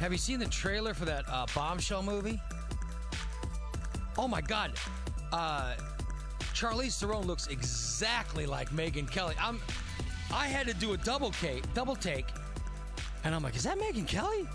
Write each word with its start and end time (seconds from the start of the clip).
Have 0.00 0.12
you 0.12 0.18
seen 0.18 0.38
the 0.38 0.48
trailer 0.48 0.94
for 0.94 1.04
that 1.04 1.28
uh, 1.28 1.44
bombshell 1.54 2.02
movie? 2.02 2.40
Oh 4.16 4.26
my 4.26 4.40
God, 4.40 4.72
uh, 5.30 5.74
Charlize 6.54 6.98
Theron 6.98 7.26
looks 7.26 7.48
exactly 7.48 8.46
like 8.46 8.70
Megyn 8.70 9.10
Kelly. 9.10 9.34
I'm, 9.38 9.60
I 10.32 10.46
had 10.46 10.66
to 10.68 10.74
do 10.74 10.94
a 10.94 10.96
double 10.96 11.30
take, 11.32 11.72
double 11.74 11.94
take, 11.94 12.24
and 13.24 13.34
I'm 13.34 13.42
like, 13.42 13.54
is 13.54 13.64
that 13.64 13.78
Megyn 13.78 14.06
Kelly? 14.06 14.48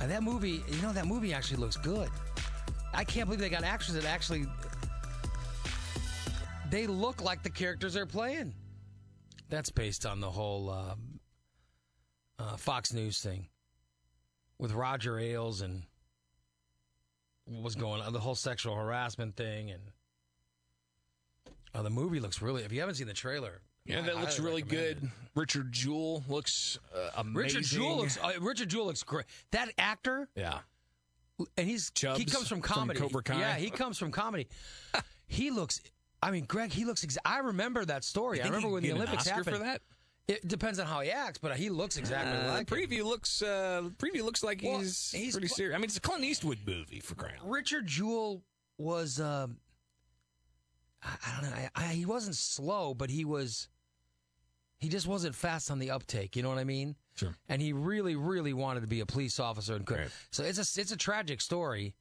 And 0.00 0.10
that 0.10 0.24
movie, 0.24 0.64
you 0.68 0.82
know, 0.82 0.92
that 0.92 1.06
movie 1.06 1.32
actually 1.32 1.58
looks 1.58 1.76
good. 1.76 2.10
I 2.92 3.04
can't 3.04 3.28
believe 3.28 3.40
they 3.40 3.48
got 3.48 3.62
actors 3.62 3.94
that 3.94 4.04
actually 4.04 4.44
they 6.68 6.88
look 6.88 7.22
like 7.22 7.44
the 7.44 7.50
characters 7.50 7.94
they're 7.94 8.06
playing. 8.06 8.54
That's 9.50 9.70
based 9.70 10.04
on 10.04 10.18
the 10.18 10.30
whole 10.30 10.68
um, 10.68 11.11
uh, 12.38 12.56
Fox 12.56 12.92
News 12.92 13.20
thing 13.20 13.46
with 14.58 14.72
Roger 14.72 15.18
Ailes 15.18 15.60
and 15.60 15.82
what 17.46 17.62
was 17.62 17.74
going 17.74 18.00
on, 18.00 18.12
the 18.12 18.20
whole 18.20 18.34
sexual 18.34 18.74
harassment 18.74 19.36
thing, 19.36 19.70
and 19.70 19.82
uh, 21.74 21.82
the 21.82 21.90
movie 21.90 22.20
looks 22.20 22.40
really. 22.40 22.62
If 22.62 22.72
you 22.72 22.80
haven't 22.80 22.96
seen 22.96 23.06
the 23.06 23.12
trailer, 23.12 23.60
Yeah, 23.84 23.98
I 23.98 24.02
that 24.02 24.20
looks 24.20 24.38
really 24.38 24.62
good. 24.62 25.10
Richard 25.34 25.72
Jewell 25.72 26.22
looks 26.28 26.78
uh, 26.94 27.10
amazing. 27.16 27.58
Richard 27.58 27.64
Jewell 27.64 27.96
looks. 27.96 28.18
Uh, 28.22 28.32
Richard 28.40 28.68
Jewell 28.68 28.86
looks 28.86 29.02
great. 29.02 29.26
That 29.50 29.70
actor, 29.78 30.28
yeah. 30.36 30.58
and 31.56 31.66
he's 31.66 31.90
he 31.96 32.24
comes 32.24 32.48
from 32.48 32.60
from 32.60 32.62
comedy. 32.62 33.00
Cobra 33.00 33.22
Kai. 33.22 33.38
Yeah, 33.38 33.54
he 33.56 33.70
comes 33.70 33.98
from 33.98 34.12
comedy. 34.12 34.48
he 35.26 35.50
looks. 35.50 35.80
I 36.22 36.30
mean, 36.30 36.44
Greg, 36.44 36.72
he 36.72 36.84
looks. 36.84 37.04
I 37.24 37.38
remember 37.38 37.84
that 37.84 38.04
story. 38.04 38.40
I 38.40 38.46
remember 38.46 38.68
when 38.68 38.82
the 38.84 38.92
Olympics 38.92 39.26
happened. 39.26 39.56
for 39.56 39.58
that? 39.58 39.82
It 40.28 40.46
depends 40.46 40.78
on 40.78 40.86
how 40.86 41.00
he 41.00 41.10
acts, 41.10 41.38
but 41.38 41.56
he 41.56 41.68
looks 41.68 41.96
exactly 41.96 42.38
Uh, 42.38 42.52
like 42.52 42.68
the 42.68 42.76
him. 42.76 42.88
preview 42.90 43.04
looks 43.04 43.42
uh, 43.42 43.82
preview 43.98 44.22
looks 44.22 44.42
like 44.42 44.60
Well, 44.62 44.78
he's, 44.78 45.10
he's 45.10 45.32
pretty 45.32 45.48
serious. 45.48 45.74
I 45.74 45.78
mean, 45.78 45.86
it's 45.86 45.96
a 45.96 46.00
Clint 46.00 46.24
Eastwood 46.24 46.58
movie 46.66 47.00
for 47.00 47.14
crying. 47.16 47.34
Richard 47.44 47.86
Jewell 47.86 48.42
was. 48.78 49.20
Um, 49.20 49.56
I, 51.02 51.08
I 51.26 51.40
don't 51.40 51.50
know. 51.50 51.56
I, 51.56 51.70
I, 51.74 51.86
he 51.94 52.06
wasn't 52.06 52.36
slow, 52.36 52.94
but 52.94 53.10
he 53.10 53.24
was. 53.24 53.68
He 54.78 54.88
just 54.88 55.06
wasn't 55.06 55.34
fast 55.34 55.70
on 55.70 55.78
the 55.78 55.90
uptake. 55.90 56.34
You 56.36 56.42
know 56.42 56.48
what 56.48 56.58
I 56.58 56.64
mean? 56.64 56.96
Sure. 57.14 57.34
And 57.48 57.60
he 57.62 57.72
really, 57.72 58.16
really 58.16 58.52
wanted 58.52 58.80
to 58.80 58.86
be 58.88 59.00
a 59.00 59.06
police 59.06 59.38
officer 59.38 59.74
and 59.76 59.84
could. 59.86 59.98
Right. 59.98 60.08
So 60.30 60.44
it's 60.44 60.58
a 60.58 60.80
it's 60.80 60.92
a 60.92 60.96
tragic 60.96 61.40
story, 61.40 61.94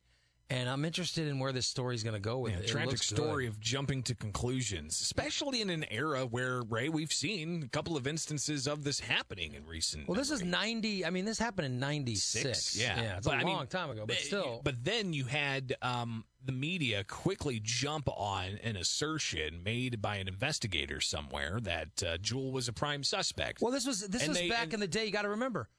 and 0.52 0.69
I'm 0.69 0.83
interested 0.85 1.27
in 1.27 1.39
where 1.39 1.52
this 1.52 1.66
story 1.66 1.95
is 1.95 2.03
going 2.03 2.13
to 2.13 2.19
go 2.19 2.39
with 2.39 2.52
Yeah, 2.53 2.59
it. 2.59 2.66
It 2.66 2.67
tragic 2.67 2.91
looks 2.91 3.07
story 3.07 3.45
good. 3.45 3.53
of 3.53 3.59
jumping 3.59 4.03
to 4.03 4.16
conclusions, 4.16 4.99
especially 5.02 5.61
in 5.61 5.69
an 5.69 5.85
era 5.89 6.25
where 6.25 6.61
Ray, 6.61 6.89
we've 6.89 7.11
seen 7.11 7.63
a 7.63 7.67
couple 7.69 7.95
of 7.95 8.05
instances 8.05 8.67
of 8.67 8.83
this 8.83 8.99
happening 8.99 9.53
in 9.53 9.66
recent. 9.66 10.07
Well, 10.07 10.17
this 10.17 10.29
is 10.29 10.44
90. 10.44 11.05
I 11.05 11.09
mean, 11.09 11.25
this 11.25 11.39
happened 11.39 11.67
in 11.67 11.79
96. 11.79 12.41
Six, 12.44 12.75
yeah, 12.77 13.02
yeah, 13.02 13.17
it's 13.17 13.27
But, 13.27 13.38
a 13.38 13.39
I 13.39 13.44
long 13.44 13.57
mean, 13.59 13.67
time 13.67 13.89
ago, 13.91 14.03
but 14.05 14.17
still. 14.17 14.61
But 14.63 14.83
then 14.83 15.13
you 15.13 15.25
had 15.25 15.75
um, 15.81 16.25
the 16.44 16.52
media 16.52 17.03
quickly 17.05 17.61
jump 17.63 18.09
on 18.09 18.59
an 18.63 18.75
assertion 18.75 19.63
made 19.63 20.02
by 20.02 20.17
an 20.17 20.27
investigator 20.27 20.99
somewhere 20.99 21.59
that 21.61 22.03
uh, 22.05 22.17
Jewell 22.17 22.52
was 22.52 22.67
a 22.67 22.73
prime 22.73 23.03
suspect. 23.03 23.61
Well, 23.61 23.72
this 23.72 23.85
was 23.88 24.02
this 24.07 24.22
And 24.23 24.29
was 24.29 24.38
they- 24.39 24.49
back 24.49 24.66
and- 24.66 24.73
in 24.75 24.79
the 24.81 24.88
day. 24.88 25.05
You 25.05 25.11
got 25.11 25.22
to 25.23 25.29
remember, 25.29 25.69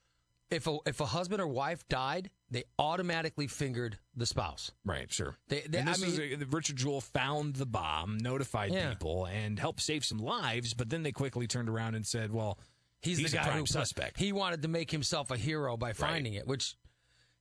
if 0.49 0.67
a 0.67 0.77
if 0.85 0.99
a 0.99 1.05
husband 1.05 1.41
or 1.41 1.47
wife 1.47 1.87
died, 1.87 2.29
they 2.51 2.63
automatically 2.77 3.47
fingered 3.47 3.97
the 4.15 4.25
spouse. 4.25 4.71
Right, 4.85 5.11
sure. 5.11 5.37
They- 5.47 5.61
they- 5.61 5.79
and 5.79 5.87
this 5.87 6.03
I 6.03 6.07
is 6.07 6.19
mean- 6.19 6.41
a, 6.43 6.45
Richard 6.45 6.75
Jewell 6.77 7.01
found 7.01 7.55
the 7.55 7.65
bomb, 7.65 8.17
notified 8.19 8.71
Yeah. 8.73 8.89
people, 8.89 9.25
and 9.25 9.57
helped 9.57 9.81
save 9.81 10.05
some 10.05 10.19
lives. 10.19 10.73
But 10.73 10.89
then 10.89 11.03
they 11.03 11.11
quickly 11.11 11.47
turned 11.47 11.69
around 11.69 11.95
and 11.95 12.05
said, 12.05 12.31
"Well, 12.31 12.59
He's, 13.01 13.17
He's 13.17 13.31
the 13.31 13.37
guy 13.39 13.43
prime 13.43 13.59
who 13.59 13.65
suspect. 13.65 14.17
He 14.17 14.31
wanted 14.31 14.61
to 14.61 14.69
make 14.69 14.89
himself 14.89 15.29
a 15.29 15.35
hero 15.35 15.75
by 15.75 15.91
finding 15.91 16.35
it, 16.35 16.47
which, 16.47 16.77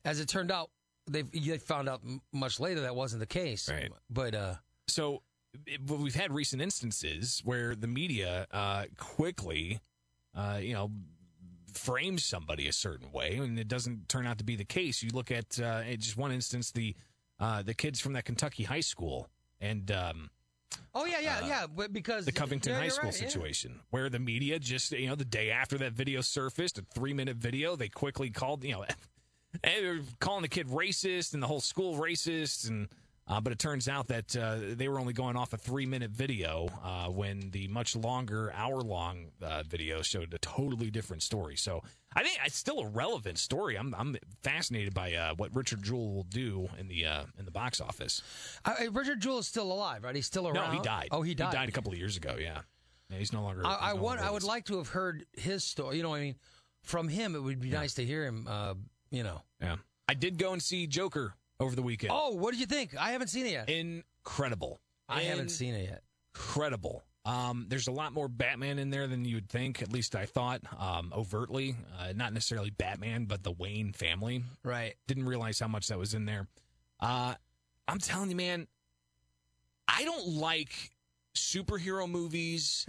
as 0.05 0.19
it 0.19 0.27
turned 0.29 0.51
out, 0.51 0.71
they 1.07 1.23
they 1.23 1.59
found 1.59 1.89
out 1.89 2.03
much 2.33 2.59
later 2.59 2.81
that 2.81 2.97
wasn't 2.97 3.21
the 3.21 3.27
case. 3.27 3.69
Right. 3.69 3.93
But 4.11 4.35
uh, 4.35 4.55
so 4.89 5.23
it, 5.67 5.81
we've 5.89 6.17
had 6.17 6.33
recent 6.33 6.63
instances 6.63 7.43
where 7.45 7.77
the 7.77 7.87
media 7.87 8.49
uh, 8.51 8.87
quickly, 8.99 9.81
uh, 10.35 10.59
you 10.61 10.73
know, 10.73 10.91
frames 11.77 12.25
somebody 12.25 12.69
a 12.69 12.73
certain 12.73 13.13
way, 13.13 13.37
and 13.37 13.59
it 13.59 13.69
doesn't 13.69 14.09
turn 14.09 14.27
out 14.27 14.39
to 14.39 14.45
be 14.45 14.57
the 14.57 14.65
case. 14.65 15.03
You 15.03 15.11
look 15.13 15.31
at 15.31 15.61
uh, 15.61 15.83
just 15.97 16.17
one 16.17 16.33
instance 16.33 16.71
the 16.71 16.95
uh, 17.41 17.63
the 17.63 17.75
kids 17.75 18.01
from 18.01 18.13
that 18.13 18.25
Kentucky 18.25 18.65
high 18.65 18.81
school 18.81 19.29
and 19.63 19.91
um, 19.93 20.31
oh 20.95 21.07
yeah, 21.07 21.21
yeah, 21.21 21.47
yeah. 21.47 21.67
But 21.75 21.93
because 21.93 22.25
Uh, 22.25 22.27
the 22.27 22.33
Covington 22.33 22.73
yeah, 22.73 22.81
High 22.81 22.89
School 22.89 23.11
right, 23.11 23.21
yeah. 23.23 23.29
situation, 23.29 23.81
where 23.91 24.11
the 24.11 24.19
media 24.19 24.59
just 24.59 24.93
you 24.93 25.07
know 25.07 25.15
the 25.15 25.25
day 25.25 25.51
after 25.51 25.79
that 25.79 25.93
video 25.93 26.21
surfaced, 26.21 26.79
a 26.79 26.83
three 26.83 27.15
minute 27.15 27.37
video, 27.37 27.77
they 27.77 27.89
quickly 27.89 28.29
called 28.31 28.65
you 28.65 28.73
know. 28.73 28.85
Calling 30.19 30.41
the 30.41 30.49
kid 30.49 30.69
racist 30.69 31.35
and 31.35 31.43
the 31.43 31.47
whole 31.47 31.61
school 31.61 31.97
racist, 31.97 32.71
and 32.71 32.89
uh, 33.33 33.41
but 33.41 33.51
it 33.51 33.59
turns 33.59 33.89
out 33.89 34.09
that 34.09 34.37
uh, 34.37 34.59
they 34.61 34.89
were 34.89 35.01
only 35.01 35.15
going 35.15 35.37
off 35.37 35.55
a 35.55 35.57
three 35.57 35.87
minute 35.87 36.11
video 36.11 36.69
uh, 36.85 37.07
when 37.07 37.49
the 37.51 37.67
much 37.69 37.97
longer 37.97 38.53
hour 38.55 38.83
long 38.83 39.29
uh, 39.41 39.63
video 39.67 40.03
showed 40.03 40.35
a 40.35 40.39
totally 40.39 40.91
different 40.91 41.23
story. 41.23 41.57
So 41.57 41.83
I 42.15 42.23
think 42.23 42.37
it's 42.45 42.57
still 42.57 42.81
a 42.81 42.87
relevant 42.87 43.39
story. 43.39 43.77
I'm 43.77 43.95
I'm 43.95 44.19
fascinated 44.43 44.93
by 44.93 45.15
uh, 45.15 45.35
what 45.35 45.55
Richard 45.57 45.83
Jewell 45.83 46.13
will 46.13 46.25
do 46.25 46.69
in 46.79 46.89
the 46.89 47.07
uh, 47.07 47.25
in 47.39 47.47
the 47.47 47.51
box 47.51 47.81
office. 47.81 48.21
Uh, 48.67 48.75
Richard 48.91 49.21
Jewell 49.21 49.39
is 49.39 49.49
still 49.49 49.73
alive, 49.73 50.05
right? 50.05 50.15
He's 50.15 50.27
still 50.27 50.47
around. 50.47 50.73
No, 50.73 50.79
he 50.79 50.81
died. 50.81 51.09
Oh, 51.11 51.23
he 51.23 51.35
died. 51.35 51.53
He 51.53 51.57
died 51.57 51.69
a 51.71 51.73
couple 51.73 51.91
of 51.91 51.99
years 51.99 52.19
ago. 52.19 52.37
Yeah, 52.39 52.61
yeah 53.09 53.17
he's 53.17 53.33
no 53.33 53.43
longer. 53.43 53.63
I, 53.65 53.77
I 53.77 53.93
no 53.95 54.03
want. 54.03 54.21
I 54.21 54.31
would 54.31 54.45
like 54.45 54.67
to 54.67 54.77
have 54.77 54.89
heard 54.89 55.25
his 55.33 55.65
story. 55.65 55.97
You 55.97 56.03
know, 56.03 56.11
what 56.11 56.17
I 56.17 56.25
mean, 56.25 56.37
from 56.83 57.09
him, 57.09 57.35
it 57.35 57.43
would 57.43 57.61
be 57.61 57.71
nice 57.71 57.95
to 57.95 58.05
hear 58.05 58.27
him. 58.27 58.47
Uh, 58.47 58.75
you 59.11 59.23
know. 59.23 59.41
Yeah. 59.59 59.77
I 60.07 60.15
did 60.15 60.37
go 60.37 60.53
and 60.53 60.61
see 60.61 60.87
Joker 60.87 61.33
over 61.63 61.77
the 61.77 61.83
weekend. 61.83 62.13
Oh, 62.15 62.35
what 62.35 62.53
did 62.53 62.61
you 62.61 62.67
think? 62.67 62.97
I 62.99 63.13
haven't 63.13 63.29
seen 63.29 63.47
it 63.47 63.53
yet. 63.53 63.69
Incredible. 63.71 64.81
I 65.09 65.23
haven't 65.23 65.51
seen 65.51 65.75
it 65.75 65.89
yet. 65.89 66.03
Incredible. 66.35 67.03
Um, 67.25 67.67
there's 67.69 67.87
a 67.87 67.93
lot 67.93 68.13
more 68.13 68.29
Batman 68.29 68.79
in 68.79 68.91
there 68.91 69.07
than 69.07 69.25
you 69.25 69.37
would 69.37 69.49
think. 69.49 69.81
At 69.81 69.93
least 69.93 70.17
I 70.17 70.27
thought, 70.27 70.61
um, 70.79 71.13
overtly. 71.15 71.77
Uh, 71.99 72.13
not 72.15 72.33
necessarily 72.33 72.71
Batman, 72.71 73.27
but 73.27 73.43
the 73.45 73.53
Wayne 73.53 73.93
family. 73.93 74.43
Right. 74.65 74.95
Didn't 75.07 75.27
realize 75.27 75.61
how 75.61 75.69
much 75.69 75.89
that 75.89 75.99
was 75.99 76.15
in 76.15 76.25
there. 76.25 76.49
Uh, 76.99 77.35
I'm 77.87 77.99
telling 77.99 78.31
you, 78.31 78.37
man, 78.37 78.67
I 79.87 80.05
don't 80.05 80.29
like 80.29 80.91
superhero 81.35 82.09
movies 82.09 82.87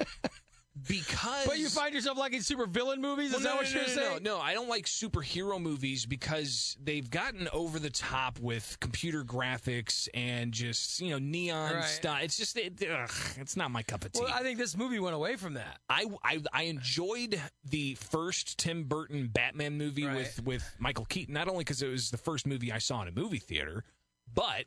because. 0.88 1.46
But 1.46 1.58
you 1.58 1.68
find 1.68 1.94
yourself 1.94 2.18
liking 2.18 2.40
super 2.42 2.66
villain 2.66 3.00
movies? 3.00 3.26
Is 3.28 3.32
Well, 3.34 3.40
that 3.42 3.48
no, 3.50 3.56
what 3.56 3.64
no, 3.66 3.70
you're 3.70 3.82
no, 3.88 3.94
saying? 3.94 4.22
No, 4.22 4.36
no, 4.36 4.40
I 4.40 4.54
don't 4.54 4.68
like 4.68 4.86
superhero 4.86 5.60
movies 5.60 6.06
because 6.06 6.76
they've 6.82 7.08
gotten 7.08 7.48
over 7.52 7.78
the 7.78 7.90
top 7.90 8.38
with 8.38 8.76
computer 8.80 9.24
graphics 9.24 10.08
and 10.14 10.52
just 10.52 11.00
you 11.00 11.10
know 11.10 11.18
neon 11.18 11.74
Right. 11.74 11.84
stuff. 11.84 12.18
It's 12.22 12.36
just 12.36 12.56
it, 12.56 12.82
ugh, 12.90 13.10
it's 13.38 13.56
not 13.56 13.70
my 13.70 13.82
cup 13.82 14.04
of 14.04 14.12
tea. 14.12 14.20
Well, 14.22 14.32
I 14.32 14.42
think 14.42 14.58
this 14.58 14.76
movie 14.76 14.98
went 14.98 15.14
away 15.14 15.36
from 15.36 15.54
that. 15.54 15.78
I, 15.88 16.06
I 16.22 16.40
I 16.52 16.62
enjoyed 16.64 17.40
the 17.64 17.94
first 17.94 18.58
Tim 18.58 18.84
Burton 18.84 19.28
Batman 19.32 19.78
movie 19.78 20.04
Right. 20.06 20.16
with 20.16 20.44
with 20.44 20.74
Michael 20.78 21.04
Keaton 21.06 21.34
not 21.34 21.48
only 21.48 21.60
because 21.64 21.82
it 21.82 21.88
was 21.88 22.10
the 22.10 22.18
first 22.18 22.46
movie 22.46 22.70
I 22.70 22.78
saw 22.78 23.02
in 23.02 23.08
a 23.08 23.12
movie 23.12 23.38
theater, 23.38 23.84
but 24.32 24.64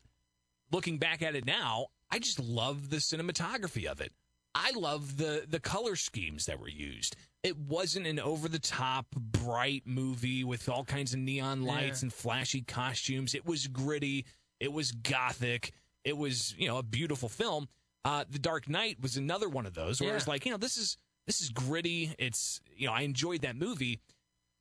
looking 0.72 0.98
back 0.98 1.22
at 1.22 1.36
it 1.36 1.46
now, 1.46 1.88
I 2.12 2.20
just 2.20 2.40
love 2.40 2.90
the 2.90 2.98
cinematography 2.98 3.86
of 3.86 4.02
it. 4.02 4.12
I 4.56 4.72
love 4.72 5.18
the 5.18 5.46
the 5.48 5.60
color 5.60 5.96
schemes 5.96 6.46
that 6.48 6.60
were 6.60 6.70
used. 6.70 7.16
It 7.44 7.58
wasn't 7.58 8.08
an 8.08 8.20
over 8.20 8.50
the 8.50 8.60
top 8.60 9.06
bright 9.16 9.84
movie 9.86 10.44
with 10.44 10.68
all 10.68 10.84
kinds 10.84 11.14
of 11.14 11.20
neon 11.20 11.64
lights 11.64 12.02
Yeah. 12.02 12.06
and 12.08 12.14
flashy 12.14 12.62
costumes. 12.62 13.34
It 13.36 13.46
was 13.46 13.68
gritty. 13.68 14.26
It 14.60 14.74
was 14.74 14.92
gothic. 14.92 15.72
It 16.04 16.18
was 16.18 16.56
you 16.58 16.68
know 16.68 16.78
a 16.78 16.84
beautiful 16.84 17.30
film. 17.30 17.68
Uh, 18.06 18.24
the 18.30 18.40
Dark 18.40 18.68
Knight 18.70 18.98
was 19.02 19.18
another 19.18 19.50
one 19.50 19.66
of 19.66 19.74
those 19.74 20.02
where 20.02 20.12
it 20.12 20.16
was 20.16 20.28
like 20.28 20.46
you 20.46 20.52
know 20.52 20.58
this 20.58 20.78
is 20.78 20.98
this 21.28 21.42
is 21.42 21.50
gritty. 21.50 22.14
It's 22.18 22.60
you 22.76 22.88
know 22.88 22.94
I 22.94 23.02
enjoyed 23.02 23.42
that 23.42 23.56
movie, 23.56 24.00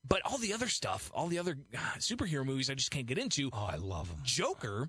but 0.07 0.21
all 0.25 0.39
the 0.39 0.53
other 0.53 0.69
stuff, 0.69 1.11
all 1.15 1.27
the 1.29 1.39
other 1.39 1.57
uh, 1.75 1.79
superhero 1.99 2.45
movies, 2.45 2.69
I 2.71 2.75
just 2.75 2.91
can't 2.91 3.07
get 3.07 3.19
into. 3.19 3.51
Oh, 3.53 3.69
I 3.71 3.77
love 3.77 4.09
them. 4.09 4.19
Joker 4.23 4.89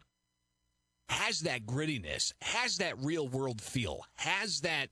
has 1.09 1.41
that 1.41 1.65
grittiness, 1.65 2.33
has 2.41 2.77
that 2.77 2.97
real 3.03 3.27
world 3.27 3.61
feel, 3.61 4.05
has 4.15 4.61
that 4.61 4.89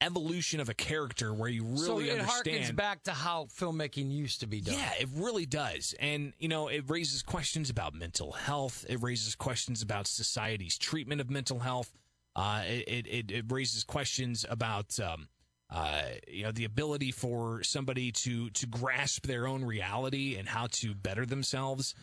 evolution 0.00 0.60
of 0.60 0.68
a 0.68 0.74
character 0.74 1.32
where 1.32 1.48
you 1.48 1.62
really 1.64 1.78
understand. 1.80 1.86
so 1.86 1.98
it 2.00 2.20
understand. 2.20 2.64
harkens 2.64 2.76
back 2.76 3.02
to 3.04 3.12
how 3.12 3.48
filmmaking 3.58 4.10
used 4.10 4.40
to 4.40 4.46
be 4.46 4.60
done. 4.60 4.74
Yeah, 4.74 4.92
it 5.00 5.08
really 5.14 5.46
does. 5.46 5.94
And, 5.98 6.34
you 6.38 6.48
know, 6.48 6.68
it 6.68 6.84
raises 6.88 7.22
questions 7.22 7.70
about 7.70 7.94
mental 7.94 8.32
health. 8.32 8.84
It 8.88 9.02
raises 9.02 9.34
questions 9.34 9.82
about 9.82 10.06
society's 10.06 10.76
treatment 10.76 11.20
of 11.20 11.30
mental 11.30 11.58
health. 11.60 11.92
Uh, 12.34 12.62
it, 12.66 13.06
it, 13.06 13.30
it 13.30 13.44
raises 13.50 13.84
questions 13.84 14.44
about, 14.48 15.00
um, 15.00 15.28
uh, 15.70 16.02
you 16.28 16.44
know, 16.44 16.52
the 16.52 16.64
ability 16.64 17.10
for 17.10 17.62
somebody 17.62 18.12
to, 18.12 18.50
to 18.50 18.66
grasp 18.66 19.26
their 19.26 19.46
own 19.46 19.64
reality 19.64 20.36
and 20.36 20.46
how 20.46 20.66
to 20.70 20.94
better 20.94 21.24
themselves. 21.24 21.94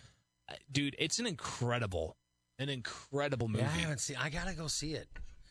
Uh, 0.50 0.56
Dude, 0.72 0.96
it's 0.98 1.20
an 1.20 1.28
incredible, 1.28 2.18
an 2.60 2.70
incredible 2.70 3.48
movie. 3.48 3.64
Yeah, 3.64 3.70
I 3.74 3.78
haven't 3.80 4.00
seen. 4.00 4.18
I 4.20 4.30
gotta 4.30 4.54
go 4.54 4.68
see 4.68 4.94
it. 4.94 5.08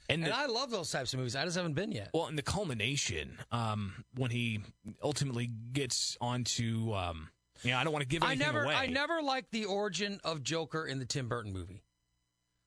And, 0.09 0.25
And 0.25 0.33
I 0.33 0.47
love 0.47 0.71
those 0.71 0.91
types 0.91 1.13
of 1.15 1.19
movies. 1.21 1.37
I 1.37 1.45
just 1.45 1.57
haven't 1.57 1.75
been 1.75 1.93
yet. 1.93 2.11
well, 2.13 2.27
and 2.27 2.37
the 2.37 2.43
culmination 2.43 3.39
um, 3.51 4.05
when 4.17 4.31
he 4.31 4.61
ultimately 5.03 5.49
gets 5.73 6.19
onto, 6.21 6.93
um, 6.93 7.29
yeah, 7.63 7.79
I 7.81 7.85
don't 7.85 7.93
want 7.93 8.03
to 8.03 8.09
give 8.09 8.23
I 8.23 8.33
anything 8.33 8.47
never, 8.49 8.65
away. 8.65 8.75
I 8.75 8.87
never 8.89 9.23
liked 9.23 9.53
the 9.53 9.65
origin 9.67 10.21
of 10.25 10.43
Joker 10.43 10.87
in 10.87 10.99
the 10.99 11.07
Tim 11.07 11.29
Burton 11.29 11.53
movie. 11.53 11.83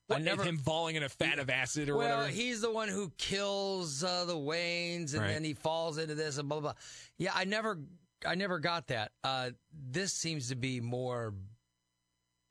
What, 0.08 0.20
I 0.20 0.22
never. 0.22 0.44
him 0.44 0.56
falling 0.58 0.96
in 0.96 1.02
a 1.02 1.08
fat 1.08 1.38
of 1.38 1.50
acid 1.50 1.88
or 1.88 1.96
well, 1.96 2.18
whatever. 2.20 2.32
he's 2.32 2.60
the 2.60 2.70
one 2.70 2.88
who 2.88 3.10
kills 3.18 4.02
uh, 4.04 4.24
the 4.24 4.36
Waynes, 4.36 5.12
and 5.12 5.22
Right. 5.22 5.28
then 5.34 5.44
he 5.44 5.52
falls 5.52 5.98
into 5.98 6.14
this 6.14 6.38
and 6.38 6.48
blah 6.48 6.60
blah. 6.60 6.72
blah. 6.72 6.80
Yeah, 7.18 7.32
I 7.34 7.44
never, 7.44 7.78
I 8.24 8.34
never 8.36 8.58
got 8.60 8.86
that. 8.86 9.10
Uh, 9.24 9.50
this 9.72 10.12
seems 10.12 10.48
to 10.48 10.54
be 10.56 10.80
more 10.80 11.34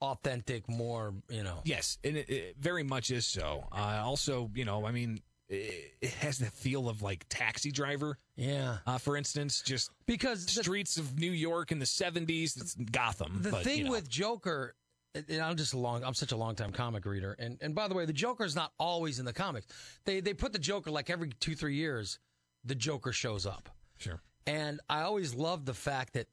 authentic, 0.02 0.68
more 0.70 1.14
you 1.30 1.44
know. 1.44 1.62
Yes, 1.64 1.98
and 2.04 2.18
it, 2.18 2.30
it 2.30 2.56
very 2.60 2.84
much 2.84 3.12
is 3.12 3.26
so. 3.26 3.66
Uh, 3.72 4.02
also, 4.04 4.50
you 4.54 4.66
know, 4.66 4.86
I 4.86 4.92
mean, 4.92 5.22
it, 5.50 5.94
it 6.02 6.10
has 6.12 6.38
the 6.40 6.46
feel 6.48 6.90
of 6.90 7.02
like 7.02 7.26
Taxi 7.30 7.72
Driver, 7.72 8.18
Yeah, 8.36 8.78
uh, 8.88 8.98
for 8.98 9.16
instance, 9.18 9.62
just 9.62 9.92
because 10.06 10.46
the, 10.46 10.64
streets 10.64 10.98
of 10.98 11.20
New 11.20 11.32
York 11.32 11.72
in 11.72 11.80
the 11.80 11.86
'70s. 11.86 12.60
It's 12.60 12.76
Gotham. 12.76 13.40
the 13.42 13.52
but, 13.52 13.64
thing 13.64 13.80
you 13.80 13.84
know. 13.86 13.92
with 13.92 14.10
Joker, 14.10 14.76
and 15.14 15.42
I'm 15.42 15.56
just 15.56 15.74
a 15.74 15.78
long, 15.80 16.04
I'm 16.04 16.14
such 16.14 16.32
a 16.32 16.38
long 16.38 16.56
time 16.56 16.72
comic 16.72 17.06
reader, 17.06 17.36
and 17.40 17.58
and 17.62 17.74
by 17.76 17.88
the 17.88 17.94
way, 17.94 18.06
the 18.06 18.14
Joker 18.14 18.44
is 18.44 18.56
not 18.56 18.72
always 18.80 19.20
in 19.20 19.26
the 19.26 19.34
comics. 19.34 19.68
They 20.06 20.20
they 20.20 20.34
put 20.34 20.52
the 20.54 20.60
Joker 20.60 20.92
like 20.92 21.10
every 21.10 21.30
two 21.40 21.56
three 21.56 21.76
years, 21.76 22.20
the 22.64 22.76
Joker 22.76 23.12
shows 23.12 23.46
up. 23.46 23.70
sure, 23.98 24.22
And 24.48 24.80
I 24.90 25.02
always 25.02 25.34
loved 25.36 25.66
the 25.68 25.74
fact 25.74 26.14
that 26.14 26.28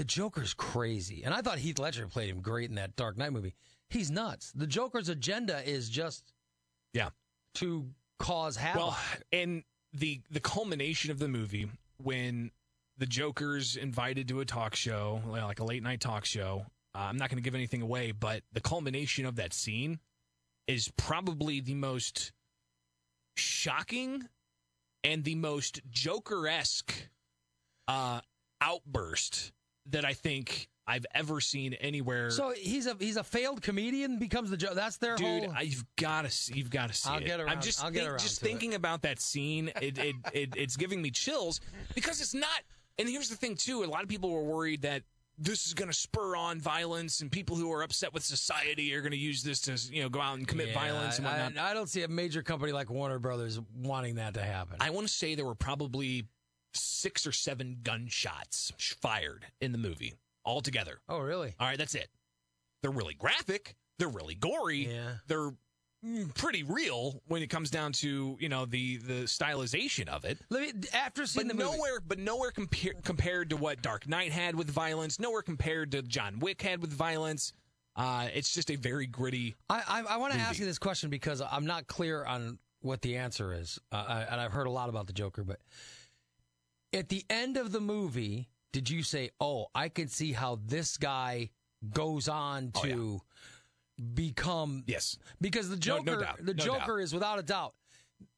the 0.00 0.04
Joker's 0.04 0.54
crazy. 0.54 1.24
And 1.24 1.34
I 1.34 1.42
thought 1.42 1.58
Heath 1.58 1.78
Ledger 1.78 2.06
played 2.06 2.30
him 2.30 2.40
great 2.40 2.70
in 2.70 2.76
that 2.76 2.96
Dark 2.96 3.18
Knight 3.18 3.34
movie. 3.34 3.52
He's 3.90 4.10
nuts. 4.10 4.50
The 4.52 4.66
Joker's 4.66 5.10
agenda 5.10 5.60
is 5.68 5.90
just 5.90 6.32
yeah. 6.94 7.10
to 7.56 7.84
cause 8.18 8.56
havoc. 8.56 8.80
Well, 8.80 8.98
and 9.30 9.62
the 9.92 10.22
the 10.30 10.40
culmination 10.40 11.10
of 11.10 11.18
the 11.18 11.28
movie 11.28 11.68
when 11.98 12.50
the 12.96 13.04
Joker's 13.04 13.76
invited 13.76 14.26
to 14.28 14.40
a 14.40 14.46
talk 14.46 14.74
show, 14.74 15.20
like 15.26 15.60
a 15.60 15.64
late 15.64 15.82
night 15.82 16.00
talk 16.00 16.24
show. 16.24 16.64
Uh, 16.94 17.00
I'm 17.00 17.18
not 17.18 17.28
going 17.28 17.36
to 17.36 17.44
give 17.44 17.54
anything 17.54 17.82
away, 17.82 18.12
but 18.12 18.42
the 18.54 18.60
culmination 18.62 19.26
of 19.26 19.36
that 19.36 19.52
scene 19.52 19.98
is 20.66 20.90
probably 20.96 21.60
the 21.60 21.74
most 21.74 22.32
shocking 23.36 24.22
and 25.04 25.24
the 25.24 25.34
most 25.34 25.82
Joker 25.90 26.48
esque 26.48 26.94
uh, 27.86 28.22
outburst 28.62 29.52
that 29.86 30.04
I 30.04 30.12
think 30.12 30.68
I've 30.86 31.06
ever 31.14 31.40
seen 31.40 31.74
anywhere. 31.74 32.30
so 32.30 32.52
he's 32.56 32.86
a 32.86 32.96
he's 32.98 33.16
a 33.16 33.22
failed 33.24 33.62
comedian 33.62 34.18
becomes 34.18 34.50
the 34.50 34.56
Joker. 34.56 34.74
That's 34.74 34.96
their 34.96 35.16
Dude, 35.16 35.44
whole. 35.44 35.52
I, 35.56 35.62
you've 35.62 35.84
got 35.96 36.22
to 36.22 36.30
see. 36.30 36.54
You've 36.54 36.70
got 36.70 36.88
to 36.88 36.94
see 36.94 37.08
I'll 37.10 37.18
it. 37.18 37.26
get 37.26 37.38
around- 37.40 37.48
I'm 37.50 37.60
just 37.60 37.84
I'll 37.84 37.90
get 37.90 38.00
think- 38.00 38.10
around 38.10 38.18
just 38.20 38.40
to 38.40 38.46
it. 38.46 38.48
thinking 38.48 38.74
about 38.74 39.02
that 39.02 39.20
scene. 39.20 39.70
It, 39.80 39.98
it, 39.98 40.16
it 40.32 40.48
it's 40.56 40.76
giving 40.76 41.00
me 41.00 41.10
chills 41.10 41.60
because 41.94 42.20
it's 42.20 42.34
not. 42.34 42.48
And 42.98 43.08
here's 43.08 43.28
the 43.28 43.36
thing 43.36 43.54
too. 43.56 43.84
A 43.84 43.86
lot 43.86 44.02
of 44.02 44.08
people 44.08 44.30
were 44.30 44.42
worried 44.42 44.82
that 44.82 45.02
this 45.38 45.66
is 45.66 45.72
going 45.72 45.88
to 45.88 45.94
spur 45.96 46.36
on 46.36 46.60
violence, 46.60 47.20
and 47.22 47.32
people 47.32 47.56
who 47.56 47.72
are 47.72 47.82
upset 47.82 48.12
with 48.12 48.22
society 48.22 48.92
are 48.94 49.00
going 49.00 49.12
to 49.12 49.16
use 49.16 49.42
this 49.42 49.60
to 49.62 49.94
you 49.94 50.02
know 50.02 50.08
go 50.10 50.20
out 50.20 50.36
and 50.36 50.46
commit 50.46 50.68
Yeah, 50.68 50.74
violence 50.74 51.16
and 51.18 51.24
whatnot. 51.26 51.56
I, 51.56 51.70
I 51.70 51.74
don't 51.74 51.88
see 51.88 52.02
a 52.02 52.08
major 52.08 52.42
company 52.42 52.72
like 52.72 52.90
Warner 52.90 53.18
Brothers 53.18 53.58
wanting 53.74 54.16
that 54.16 54.34
to 54.34 54.42
happen. 54.42 54.76
I 54.80 54.90
want 54.90 55.06
to 55.06 55.12
say 55.12 55.34
there 55.36 55.46
were 55.46 55.54
probably 55.54 56.26
six 56.74 57.26
or 57.26 57.32
seven 57.32 57.78
gunshots 57.82 58.72
fired 58.78 59.46
in 59.60 59.72
the 59.72 59.78
movie 59.78 60.14
altogether. 60.44 61.00
oh, 61.08 61.18
really? 61.18 61.54
All 61.60 61.66
right, 61.66 61.78
that's 61.78 61.94
it. 61.94 62.08
They're 62.82 62.90
really 62.90 63.14
graphic. 63.14 63.74
They're 63.98 64.08
really 64.08 64.34
gory. 64.34 64.88
Yeah. 64.90 65.16
They're 65.26 65.50
mm, 66.04 66.34
pretty 66.34 66.62
real 66.62 67.22
when 67.26 67.42
it 67.42 67.48
comes 67.48 67.70
down 67.70 67.92
to 67.92 68.36
you 68.40 68.48
know 68.48 68.64
the 68.64 68.96
the 68.96 69.24
stylization 69.24 70.08
of 70.08 70.24
it. 70.24 70.38
Let 70.48 70.62
me 70.62 70.88
after 70.94 71.26
seeing 71.26 71.46
But 71.48 71.56
the 71.58 71.62
movie. 71.62 71.76
nowhere, 71.76 72.00
but 72.00 72.18
nowhere 72.18 72.50
compar- 72.52 73.02
compared 73.04 73.50
to 73.50 73.56
what 73.56 73.82
Dark 73.82 74.08
Knight 74.08 74.32
had 74.32 74.54
with 74.54 74.70
violence. 74.70 75.20
Nowhere 75.20 75.42
compared 75.42 75.92
to 75.92 76.00
John 76.02 76.38
Wick 76.38 76.62
had 76.62 76.80
with 76.80 76.90
violence. 76.92 77.52
Uh, 77.96 78.28
it's 78.32 78.54
just 78.54 78.70
a 78.70 78.76
very 78.76 79.06
gritty. 79.06 79.56
I 79.68 79.82
I, 79.86 80.14
I 80.14 80.16
want 80.16 80.32
to 80.32 80.38
ask 80.38 80.58
you 80.58 80.64
this 80.64 80.78
question 80.78 81.10
because 81.10 81.42
I'm 81.42 81.66
not 81.66 81.86
clear 81.86 82.24
on 82.24 82.58
what 82.80 83.02
the 83.02 83.18
answer 83.18 83.52
is, 83.52 83.78
uh, 83.92 84.04
I, 84.08 84.20
and 84.22 84.40
I've 84.40 84.52
heard 84.52 84.66
a 84.66 84.70
lot 84.70 84.88
about 84.88 85.06
the 85.06 85.12
Joker. 85.12 85.44
But 85.44 85.58
at 86.92 87.08
the 87.08 87.24
end 87.30 87.56
of 87.56 87.72
the 87.72 87.80
movie, 87.80 88.48
did 88.72 88.88
you 88.90 89.02
say, 89.02 89.30
"Oh, 89.40 89.66
I 89.74 89.88
can 89.88 90.08
see 90.08 90.32
how 90.32 90.58
this 90.64 90.96
guy 90.96 91.50
goes 91.92 92.28
on 92.28 92.72
Oh, 92.74 92.84
yeah. 92.84 92.94
to 92.94 93.20
become"? 94.14 94.84
Yes, 94.86 95.16
Because 95.40 95.68
the 95.68 95.76
No- 95.76 95.98
no 95.98 96.20
Joker, 96.20 96.42
the 96.42 96.54
No 96.54 96.64
Joker 96.64 97.00
is 97.00 97.12
without 97.12 97.38
a 97.38 97.42
doubt. 97.42 97.74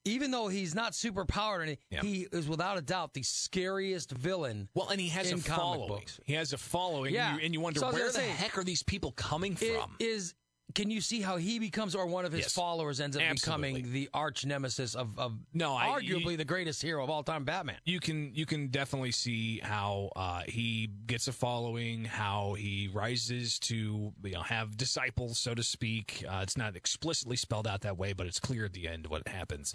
Even 0.04 0.31
though 0.32 0.49
he's 0.49 0.75
not 0.75 0.94
super 0.94 1.25
powered, 1.25 1.78
Yeah. 1.90 2.02
he 2.02 2.26
is 2.32 2.49
without 2.49 2.76
a 2.78 2.82
doubt 2.82 3.14
the 3.14 3.22
scariest 3.22 4.10
villain. 4.10 4.69
Well, 4.75 4.88
and 4.88 5.00
he 5.00 5.08
has 5.08 5.31
In 5.31 5.38
a 5.38 5.43
comic 5.43 5.60
following. 5.60 5.88
books. 5.88 6.20
He 6.25 6.32
has 6.34 6.52
a 6.52 6.58
following, 6.58 7.14
Yeah. 7.14 7.31
and, 7.31 7.38
you, 7.40 7.44
and 7.46 7.54
you 7.54 7.60
wonder 7.60 7.81
So 7.81 7.93
where 7.93 8.06
the 8.06 8.12
say, 8.12 8.28
heck 8.28 8.58
are 8.58 8.64
these 8.64 8.82
people 8.82 9.12
coming 9.12 9.54
from? 9.56 9.96
is. 10.00 10.34
Can 10.74 10.90
you 10.90 11.00
see 11.00 11.20
how 11.20 11.36
he 11.36 11.58
becomes, 11.58 11.94
or 11.94 12.06
one 12.06 12.24
of 12.24 12.32
his 12.32 12.42
Yes. 12.42 12.52
followers 12.54 13.00
ends 13.00 13.16
up 13.16 13.22
Absolutely. 13.22 13.72
becoming 13.72 13.92
the 13.92 14.08
arch 14.14 14.44
nemesis 14.46 14.94
of, 14.94 15.19
of 15.19 15.38
No, 15.52 15.74
I- 15.76 15.88
arguably 15.88 16.32
you- 16.32 16.36
the 16.36 16.44
greatest 16.44 16.80
hero 16.82 17.02
of 17.04 17.10
all 17.10 17.22
time, 17.22 17.44
Batman? 17.44 17.76
you 17.84 18.00
can 18.00 18.34
you 18.34 18.46
can 18.46 18.69
definitely 18.69 19.12
see 19.12 19.58
how 19.60 20.10
uh, 20.16 20.42
he 20.48 20.88
gets 21.06 21.28
a 21.28 21.32
following, 21.32 22.04
how 22.04 22.54
he 22.54 22.88
rises 22.92 23.58
to 23.60 24.12
you 24.22 24.30
know 24.32 24.42
have 24.42 24.76
disciples, 24.76 25.38
so 25.38 25.54
to 25.54 25.62
speak. 25.62 26.24
Uh, 26.28 26.40
it's 26.42 26.56
not 26.56 26.76
explicitly 26.76 27.36
spelled 27.36 27.66
out 27.66 27.82
that 27.82 27.96
way, 27.96 28.12
but 28.12 28.26
it's 28.26 28.40
clear 28.40 28.64
at 28.64 28.72
the 28.72 28.88
end 28.88 29.06
what 29.06 29.26
happens. 29.28 29.72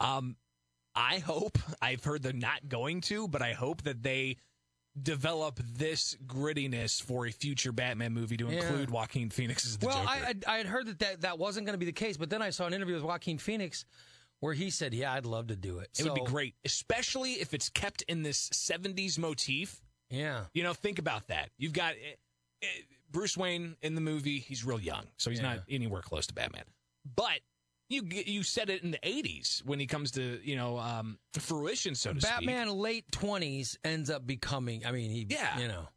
Um, 0.00 0.36
I 0.94 1.20
hope 1.20 1.58
I've 1.80 2.04
heard 2.04 2.22
they're 2.22 2.32
not 2.32 2.68
going 2.68 3.00
to, 3.02 3.26
but 3.28 3.40
I 3.40 3.52
hope 3.54 3.82
that 3.82 4.02
they 4.02 4.36
develop 5.00 5.58
this 5.74 6.16
grittiness 6.26 7.02
for 7.02 7.26
a 7.26 7.30
future 7.32 7.72
Batman 7.72 8.12
movie 8.12 8.36
to 8.36 8.46
Yeah. 8.48 8.60
include 8.60 8.90
Joaquin 8.90 9.30
Phoenix 9.30 9.64
as 9.64 9.78
the 9.78 9.86
well, 9.86 9.96
Joker. 9.98 10.08
I, 10.08 10.34
I 10.46 10.54
I 10.54 10.56
had 10.58 10.66
heard 10.66 10.86
that, 10.86 10.98
that 10.98 11.20
that 11.22 11.38
wasn't 11.38 11.66
going 11.66 11.74
to 11.74 11.78
be 11.78 11.86
the 11.86 11.92
case, 11.92 12.16
but 12.16 12.28
then 12.30 12.42
I 12.42 12.50
saw 12.50 12.66
an 12.66 12.74
interview 12.74 12.94
with 12.94 13.04
Joaquin 13.04 13.38
Phoenix 13.38 13.84
where 14.40 14.52
he 14.54 14.70
said, 14.70 14.92
"Yeah, 14.92 15.12
I'd 15.12 15.24
love 15.26 15.46
to 15.48 15.56
do 15.56 15.78
it." 15.78 15.88
it 15.98 16.04
would 16.04 16.14
be 16.14 16.24
great, 16.24 16.54
especially 16.64 17.34
if 17.34 17.54
it's 17.54 17.68
kept 17.68 18.02
in 18.02 18.22
this 18.22 18.50
'70s 18.50 19.18
motif. 19.18 19.80
Yeah, 20.10 20.44
You 20.52 20.62
know, 20.62 20.74
think 20.74 20.98
about 20.98 21.28
that. 21.28 21.48
You've 21.56 21.72
got 21.72 21.94
eh, 21.94 22.16
eh, 22.62 22.66
Bruce 23.10 23.34
Wayne 23.34 23.76
in 23.80 23.94
the 23.94 24.02
movie. 24.02 24.40
He's 24.40 24.62
real 24.62 24.78
young, 24.80 25.06
so 25.16 25.30
he's 25.30 25.38
Yeah. 25.40 25.54
not 25.54 25.64
anywhere 25.70 26.02
close 26.02 26.26
to 26.26 26.34
Batman. 26.34 26.64
But 27.16 27.40
you 27.92 28.02
you 28.10 28.42
said 28.42 28.70
it 28.70 28.82
in 28.82 28.90
the 28.90 28.98
'80s 28.98 29.64
when 29.64 29.78
he 29.78 29.86
comes 29.86 30.10
to 30.12 30.40
you 30.42 30.56
know 30.56 30.78
um, 30.78 31.18
fruition, 31.38 31.94
so 31.94 32.12
to 32.12 32.20
Batman 32.20 32.70
late 32.70 33.04
twenties 33.12 33.78
ends 33.84 34.10
up 34.10 34.26
becoming. 34.26 34.84
I 34.86 34.92
mean, 34.92 35.10
he 35.10 35.26
Yeah. 35.28 35.58
you 35.58 35.68
know. 35.68 35.88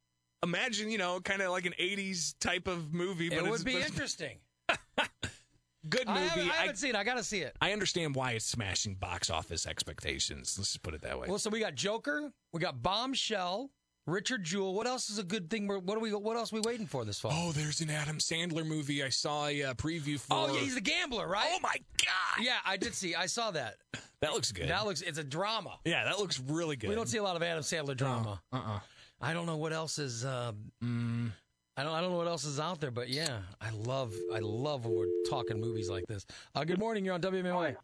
Imagine 0.43 0.91
you 0.91 0.98
know, 1.00 1.20
kind 1.22 1.41
of 1.41 1.51
like 1.51 1.65
an 1.65 1.74
'80s 1.79 2.36
type 2.39 2.67
of 2.67 2.93
movie, 2.93 3.29
but 3.29 3.39
it 3.39 3.41
it's 3.46 3.50
would 3.50 3.65
be 3.65 3.77
interesting. 3.81 4.38
good 5.89 6.08
I 6.08 6.13
movie. 6.15 6.27
haven't, 6.29 6.50
I 6.50 6.53
I, 6.53 6.58
haven't 6.62 6.77
seen. 6.77 6.89
it. 6.91 6.96
I 6.96 7.03
got 7.03 7.17
to 7.17 7.24
see 7.24 7.39
it. 7.41 7.55
I 7.62 7.72
understand 7.72 8.15
why 8.15 8.31
it's 8.31 8.46
smashing 8.46 8.96
box 8.96 9.29
office 9.29 9.65
expectations. 9.67 10.55
Let's 10.58 10.72
just 10.74 10.84
put 10.84 10.93
it 10.93 11.01
that 11.01 11.20
way. 11.20 11.27
Well, 11.29 11.39
so 11.39 11.50
we 11.50 11.60
got 11.60 11.75
Joker, 11.75 12.31
we 12.53 12.60
got 12.60 12.81
Bombshell, 12.81 13.70
Richard 14.07 14.43
Jewell. 14.43 14.74
What 14.75 14.85
else 14.85 15.09
is 15.09 15.17
a 15.17 15.24
good 15.24 15.50
thing? 15.50 15.65
We're, 15.67 15.79
what 15.79 15.97
are 15.97 16.00
we? 16.00 16.13
What 16.13 16.38
else 16.38 16.53
are 16.53 16.57
we 16.57 16.62
waiting 16.62 16.85
for 16.85 17.03
this 17.05 17.19
fall? 17.19 17.31
oh, 17.33 17.51
there's 17.51 17.81
an 17.81 17.89
Adam 17.89 18.19
Sandler 18.19 18.65
movie 18.65 19.03
I 19.03 19.09
saw 19.09 19.47
a 19.47 19.63
uh, 19.63 19.74
preview 19.74 20.19
for. 20.19 20.33
Oh, 20.35 20.53
yeah, 20.53 20.59
he's 20.59 20.75
the 20.75 20.81
gambler, 20.81 21.27
right? 21.27 21.47
Oh 21.51 21.59
my 21.62 21.75
god, 21.97 22.43
Yeah, 22.43 22.57
I 22.65 22.77
did 22.77 22.93
see. 22.93 23.15
I 23.15 23.25
saw 23.25 23.50
that. 23.51 23.77
that 24.21 24.31
looks 24.33 24.51
good. 24.51 24.69
That 24.69 24.85
looks. 24.85 25.01
It's 25.01 25.17
a 25.17 25.24
drama. 25.24 25.79
yeah, 25.85 26.03
that 26.03 26.19
looks 26.19 26.39
really 26.39 26.75
good. 26.75 26.89
We 26.89 26.95
don't 26.95 27.09
see 27.09 27.17
a 27.17 27.24
lot 27.24 27.35
of 27.35 27.41
Adam 27.43 27.63
Sandler 27.63 27.97
drama. 27.97 28.41
Uh 28.53 28.57
uh 28.57 28.79
I 29.21 29.33
don't 29.33 29.45
know 29.47 29.57
what 29.57 29.74
else 29.74 29.97
is. 29.97 30.24
Uh, 30.25 30.51
Mm. 30.83 31.31
I 31.77 31.83
don't. 31.83 31.93
I 31.93 32.00
don't 32.00 32.12
know 32.12 32.17
what 32.17 32.27
else 32.27 32.45
is 32.45 32.59
out 32.59 32.79
there, 32.79 32.91
but 32.91 33.09
yeah, 33.09 33.39
I 33.59 33.69
love. 33.71 34.13
I 34.33 34.39
love 34.39 34.85
when 34.85 34.95
we're 34.95 35.29
talking 35.29 35.59
movies 35.59 35.89
like 35.89 36.05
this. 36.07 36.25
Uh, 36.53 36.63
good 36.63 36.79
morning. 36.79 37.03
You're 37.03 37.15
on 37.15 37.21
WMAY. 37.21 37.75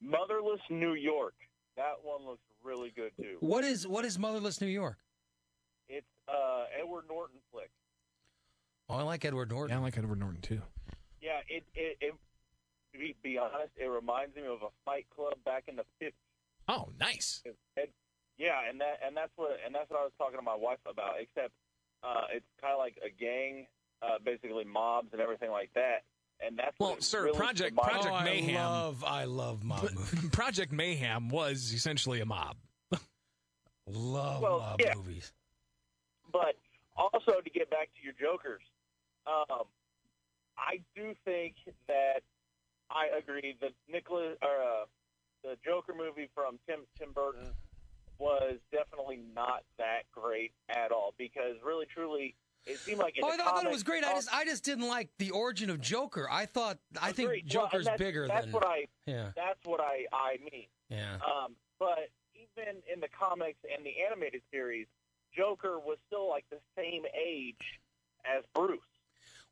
Motherless 0.00 0.60
New 0.70 0.94
York. 0.94 1.34
That 1.76 1.94
one 2.02 2.24
looks 2.24 2.40
really 2.62 2.90
good 2.94 3.10
too. 3.20 3.36
What 3.40 3.64
is 3.64 3.86
what 3.86 4.04
is 4.04 4.18
Motherless 4.18 4.60
New 4.60 4.68
York? 4.68 4.96
It's 6.78 6.84
Edward 6.84 7.04
Norton 7.08 7.38
flick. 7.52 7.70
Oh, 8.88 8.94
I 8.96 9.02
like 9.02 9.24
Edward 9.24 9.50
Norton. 9.50 9.74
Yeah, 9.74 9.80
I 9.80 9.82
like 9.82 9.98
Edward 9.98 10.20
Norton 10.20 10.40
too. 10.40 10.60
Yeah, 11.20 11.40
it 11.48 11.64
it, 11.74 11.98
it 12.00 12.14
to 12.92 12.98
be, 12.98 13.14
be 13.22 13.38
honest, 13.38 13.70
it 13.76 13.86
reminds 13.86 14.34
me 14.36 14.42
of 14.46 14.62
a 14.62 14.68
Fight 14.84 15.06
Club 15.14 15.34
back 15.44 15.64
in 15.68 15.76
the 15.76 15.84
fifties. 15.98 16.14
Oh, 16.68 16.88
nice. 16.98 17.42
Yeah, 18.38 18.60
and 18.68 18.80
that 18.80 19.00
and 19.04 19.16
that's 19.16 19.32
what 19.36 19.58
and 19.64 19.74
that's 19.74 19.90
what 19.90 20.00
I 20.00 20.04
was 20.04 20.12
talking 20.18 20.38
to 20.38 20.42
my 20.42 20.54
wife 20.54 20.78
about. 20.90 21.14
Except 21.20 21.52
uh, 22.02 22.22
it's 22.32 22.46
kind 22.60 22.72
of 22.72 22.78
like 22.78 22.96
a 23.04 23.10
gang, 23.10 23.66
uh, 24.02 24.18
basically 24.24 24.64
mobs 24.64 25.08
and 25.12 25.20
everything 25.20 25.50
like 25.50 25.70
that. 25.74 26.04
And 26.40 26.56
that's 26.56 26.78
Well, 26.78 26.90
what 26.90 27.02
sir, 27.02 27.24
really 27.24 27.36
Project- 27.36 27.70
reminds- 27.72 28.06
Project 28.06 28.14
oh, 28.20 28.24
Mayhem. 28.24 28.56
I 28.56 28.66
love. 28.68 29.04
I 29.04 29.24
love 29.24 29.64
mob 29.64 29.82
movies. 29.92 30.28
Project 30.32 30.70
Mayhem 30.72 31.28
was 31.30 31.72
essentially 31.74 32.20
a 32.20 32.26
mob. 32.26 32.56
Love 33.88 34.42
Well, 34.42 34.58
mob 34.60 34.80
yeah. 34.80 34.94
movies. 34.94 35.32
But 36.30 36.54
also 36.98 37.40
to 37.42 37.50
get 37.50 37.70
back 37.70 37.88
to 37.96 38.00
your 38.04 38.14
Jokers, 38.18 38.62
um, 39.26 39.64
I 40.58 40.80
do 40.96 41.14
think 41.24 41.54
that 41.86 42.22
I 42.90 43.08
agree. 43.16 43.56
that 43.60 43.72
Nicholas 43.90 44.36
or 44.42 44.62
uh, 44.62 44.84
the 45.44 45.56
Joker 45.64 45.94
movie 45.96 46.28
from 46.34 46.58
Tim 46.68 46.80
Tim 46.98 47.12
Burton 47.12 47.46
was 48.18 48.56
definitely 48.72 49.20
not 49.34 49.62
that 49.78 50.02
great 50.12 50.52
at 50.68 50.90
all 50.90 51.14
because 51.16 51.54
really 51.64 51.86
truly 51.94 52.34
it 52.66 52.78
seemed 52.80 52.98
like 52.98 53.14
Oh, 53.22 53.28
I 53.30 53.36
thought, 53.36 53.64
it 53.64 53.70
was 53.70 53.84
great. 53.84 54.02
I 54.04 54.12
just 54.14 54.34
I 54.34 54.44
just 54.44 54.64
didn't 54.64 54.88
like 54.88 55.08
the 55.18 55.30
origin 55.30 55.70
of 55.70 55.80
Joker. 55.80 56.28
I 56.30 56.46
thought 56.46 56.78
I 57.00 57.12
think. 57.12 57.28
Well, 57.28 57.36
Joker's 57.46 57.84
that's- 57.84 57.98
bigger 57.98 58.26
that's 58.26 58.46
than 58.46 58.52
what 58.52 58.66
I 58.66 58.86
yeah 59.06 59.30
that's 59.36 59.60
what 59.64 59.80
I 59.80 60.06
I 60.12 60.38
mean. 60.52 60.66
yeah. 60.88 61.14
Um, 61.16 61.54
but 61.78 62.10
even 62.34 62.82
in 62.92 62.98
the 63.00 63.08
comics 63.08 63.58
and 63.74 63.86
the 63.86 63.94
animated 64.04 64.42
series, 64.50 64.86
Joker 65.38 65.78
was 65.78 65.96
still 66.08 66.28
like 66.28 66.44
the 66.50 66.58
same 66.76 67.02
age 67.16 67.54
as 68.26 68.42
Bruce. 68.54 68.80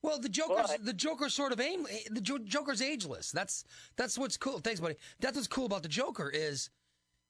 Well, 0.02 0.18
the 0.20 0.28
Joker's 0.28 0.66
But- 0.68 0.84
the 0.84 0.92
Joker's 0.92 1.32
sort 1.32 1.52
of 1.52 1.60
aim. 1.60 1.86
The 2.10 2.20
Joker's 2.20 2.82
ageless. 2.82 3.30
That's 3.32 3.64
that's 3.96 4.18
what's 4.18 4.36
cool. 4.36 4.58
Thanks, 4.58 4.80
buddy. 4.80 4.96
That's 5.20 5.36
what's 5.36 5.48
cool 5.48 5.64
about 5.66 5.82
the 5.82 5.88
Joker 5.88 6.28
is 6.28 6.70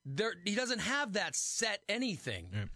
there 0.04 0.34
he 0.44 0.54
doesn't 0.54 0.80
have 0.80 1.12
that 1.14 1.36
set 1.36 1.82
anything, 1.88 2.70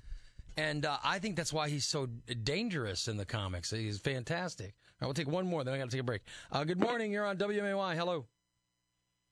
and 0.56 0.84
uh, 0.86 0.98
I 1.02 1.18
think 1.18 1.36
that's 1.36 1.52
why 1.52 1.68
he's 1.68 1.84
so 1.86 2.06
dangerous 2.42 3.08
in 3.08 3.16
the 3.16 3.24
comics. 3.26 3.70
He's 3.70 3.98
fantastic. 3.98 4.74
All 5.00 5.06
right, 5.06 5.06
we'll 5.08 5.14
take 5.14 5.28
one 5.28 5.46
more, 5.46 5.64
then 5.64 5.72
I 5.74 5.78
got 5.78 5.84
to 5.84 5.90
take 5.90 6.00
a 6.00 6.04
break. 6.04 6.22
Uh, 6.52 6.62
good 6.64 6.78
morning. 6.80 7.10
You're 7.12 7.24
on 7.26 7.36
WMAY. 7.38 7.96
Hello. 7.96 8.26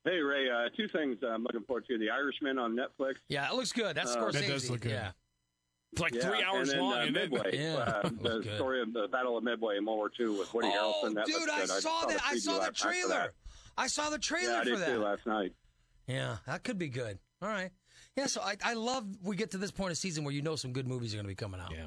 Hey 0.04 0.18
Ray, 0.20 0.48
uh, 0.48 0.68
two 0.76 0.88
things 0.88 1.18
I'm 1.22 1.42
looking 1.42 1.62
forward 1.64 1.86
to: 1.88 1.98
The 1.98 2.08
Irishman 2.10 2.58
on 2.58 2.74
Netflix. 2.76 3.14
Yeah, 3.28 3.48
it 3.50 3.54
looks 3.54 3.72
good. 3.72 3.96
That's 3.96 4.14
Uh, 4.14 4.18
Scorsese. 4.18 4.32
That 4.32 4.46
does 4.48 4.70
look 4.70 4.80
good. 4.80 4.92
Yeah. 4.92 5.10
It's 5.92 6.00
like 6.00 6.14
Yeah, 6.14 6.28
three 6.28 6.42
hours 6.42 6.68
and 6.68 6.78
then, 6.78 6.84
long. 6.84 6.92
Uh, 6.92 7.00
isn't? 7.02 7.12
Midway, 7.14 7.50
Yeah, 7.58 7.74
uh, 7.76 8.02
the 8.02 8.40
good. 8.40 8.54
story 8.56 8.82
of 8.82 8.92
the 8.92 9.08
Battle 9.10 9.38
of 9.38 9.44
Midway 9.44 9.76
in 9.78 9.84
World 9.86 9.98
War 9.98 10.10
II 10.18 10.38
with 10.38 10.52
Woody 10.52 10.68
oh, 10.72 11.02
Harrelson. 11.04 11.14
That 11.14 11.26
dude, 11.26 11.36
looks 11.40 11.70
I 11.70 11.80
saw 11.80 12.00
the 12.06 12.14
that. 12.14 12.22
I 12.26 12.38
saw 12.38 12.52
the 12.52 12.58
last 12.58 12.66
night 12.66 12.76
for 12.76 12.82
trailer. 13.08 13.34
I 13.76 13.86
saw 13.86 14.10
the 14.10 14.18
trailer 14.18 14.52
Yeah, 14.52 14.60
I 14.60 14.64
for 14.64 14.76
that. 14.76 14.86
too 14.86 14.98
last 14.98 15.26
night. 15.26 15.52
Yeah, 16.06 16.36
that 16.46 16.64
could 16.64 16.78
be 16.78 16.88
good. 16.88 17.18
All 17.40 17.48
right. 17.48 17.70
Yeah, 18.16 18.26
so 18.26 18.40
I, 18.40 18.56
I 18.64 18.74
love 18.74 19.04
we 19.22 19.36
get 19.36 19.52
to 19.52 19.58
this 19.58 19.70
point 19.70 19.92
of 19.92 19.96
season 19.98 20.24
where 20.24 20.34
you 20.34 20.42
know 20.42 20.56
some 20.56 20.72
good 20.72 20.86
movies 20.88 21.14
are 21.14 21.16
going 21.16 21.24
to 21.26 21.28
be 21.28 21.34
coming 21.36 21.60
out. 21.60 21.70
Yeah. 21.72 21.86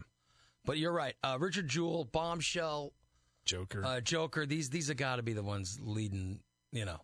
But 0.65 0.77
you're 0.77 0.93
right. 0.93 1.15
Uh, 1.23 1.37
Richard 1.39 1.67
Jewell, 1.67 2.05
Bombshell, 2.05 2.93
Joker. 3.45 3.83
uh, 3.83 3.99
Joker. 4.01 4.45
These 4.45 4.69
these 4.69 4.87
have 4.87 4.97
got 4.97 5.17
to 5.17 5.23
be 5.23 5.33
the 5.33 5.43
ones 5.43 5.79
leading. 5.81 6.39
You 6.71 6.85
know, 6.85 7.01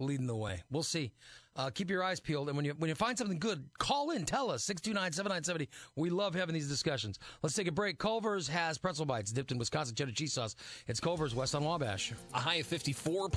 leading 0.00 0.26
the 0.26 0.34
way. 0.36 0.62
We'll 0.70 0.82
see. 0.82 1.12
Uh, 1.56 1.70
keep 1.70 1.88
your 1.88 2.02
eyes 2.02 2.18
peeled, 2.18 2.48
and 2.48 2.56
when 2.56 2.64
you 2.64 2.74
when 2.78 2.88
you 2.88 2.96
find 2.96 3.16
something 3.16 3.38
good, 3.38 3.64
call 3.78 4.10
in. 4.10 4.24
Tell 4.24 4.50
us 4.50 4.64
six 4.64 4.80
two 4.80 4.92
nine 4.92 5.12
seven 5.12 5.30
nine 5.30 5.44
seventy. 5.44 5.68
We 5.94 6.10
love 6.10 6.34
having 6.34 6.52
these 6.52 6.68
discussions. 6.68 7.20
Let's 7.42 7.54
take 7.54 7.68
a 7.68 7.72
break. 7.72 7.98
Culver's 7.98 8.48
has 8.48 8.76
pretzel 8.76 9.06
bites 9.06 9.30
dipped 9.30 9.52
in 9.52 9.58
Wisconsin 9.58 9.94
cheddar 9.94 10.10
cheese 10.10 10.32
sauce. 10.32 10.56
It's 10.88 10.98
Culver's 10.98 11.32
West 11.34 11.54
on 11.54 11.62
Wabash. 11.64 12.12
a 12.32 12.38
high 12.38 12.56
of 12.56 12.66
54. 12.66 13.28
Part- 13.28 13.34